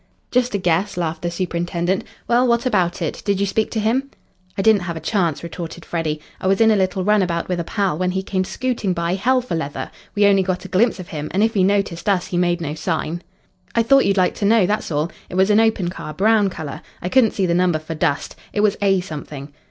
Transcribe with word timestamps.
"Just 0.31 0.55
a 0.55 0.57
guess," 0.57 0.97
laughed 0.97 1.21
the 1.21 1.29
superintendent. 1.29 2.03
"Well, 2.27 2.47
what 2.47 2.65
about 2.65 3.03
it? 3.03 3.21
Did 3.23 3.39
you 3.39 3.45
speak 3.45 3.69
to 3.69 3.79
him?" 3.79 4.09
"I 4.57 4.63
didn't 4.63 4.81
have 4.81 4.97
a 4.97 4.99
chance," 4.99 5.43
retorted 5.43 5.85
Freddy. 5.85 6.19
"I 6.39 6.47
was 6.47 6.59
in 6.59 6.71
a 6.71 6.75
little 6.75 7.03
run 7.03 7.21
about 7.21 7.47
with 7.47 7.59
a 7.59 7.63
pal 7.63 7.99
when 7.99 8.09
he 8.09 8.23
came 8.23 8.43
scooting 8.43 8.93
by 8.93 9.13
hell 9.13 9.41
for 9.41 9.53
leather. 9.53 9.91
We 10.15 10.25
only 10.25 10.41
got 10.41 10.65
a 10.65 10.69
glimpse 10.69 10.99
of 10.99 11.09
him, 11.09 11.27
and 11.29 11.43
if 11.43 11.53
he 11.53 11.63
noticed 11.63 12.09
us 12.09 12.25
he 12.25 12.37
made 12.39 12.61
no 12.61 12.73
sign. 12.73 13.21
I 13.75 13.83
thought 13.83 14.05
you'd 14.07 14.17
like 14.17 14.33
to 14.37 14.43
know, 14.45 14.65
that's 14.65 14.89
all. 14.89 15.11
It 15.29 15.35
was 15.35 15.51
an 15.51 15.59
open 15.59 15.89
car, 15.91 16.15
brown 16.15 16.49
colour. 16.49 16.81
I 16.99 17.07
couldn't 17.07 17.35
see 17.35 17.45
the 17.45 17.53
number 17.53 17.77
for 17.77 17.93
dust; 17.93 18.35
it 18.53 18.61
was 18.61 18.77
A 18.81 19.01
something." 19.01 19.53